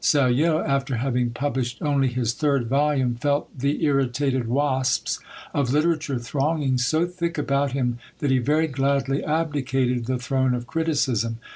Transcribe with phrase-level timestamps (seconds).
[0.03, 5.19] Sallo, after having published only his third volume, felt the irritated wasps
[5.53, 10.65] of literature thronging so thick about him, that he very gladly abdicated the throne of
[10.65, 11.37] criticism.